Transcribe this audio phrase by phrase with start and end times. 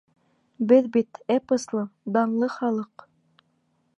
[0.71, 1.83] Беҙ бит— эпослы,
[2.17, 3.09] данлы халыҡ!